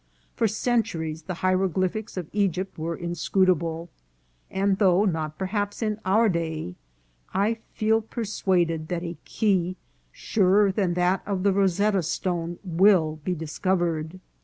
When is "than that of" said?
10.71-11.43